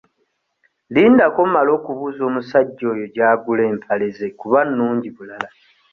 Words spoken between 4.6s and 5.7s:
nungi bulala.